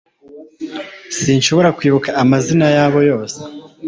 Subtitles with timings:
[1.19, 3.37] Sinshobora kwibuka amazina yabo yose